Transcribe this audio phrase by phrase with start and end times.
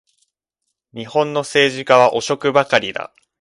[0.95, 3.13] 日本の政治家は汚職ばかりだ